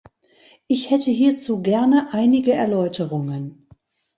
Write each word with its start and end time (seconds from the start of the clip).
Ich 0.65 0.89
hätte 0.89 1.11
hierzu 1.11 1.61
gerne 1.61 2.11
einige 2.11 2.53
Erläuterungen. 2.53 3.67